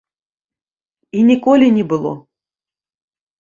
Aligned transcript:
І 1.19 1.25
ніколі 1.29 1.67
не 1.77 1.83
было. 1.93 2.15